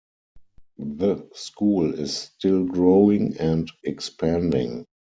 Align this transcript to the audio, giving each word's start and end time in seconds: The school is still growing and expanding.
The 0.79 1.29
school 1.35 1.93
is 1.93 2.17
still 2.17 2.65
growing 2.65 3.37
and 3.37 3.71
expanding. 3.83 4.83